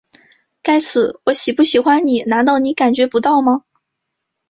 [0.63, 3.65] 该死，我喜不喜欢你难道你感觉不到吗?